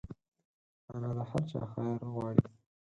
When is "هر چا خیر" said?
1.29-2.01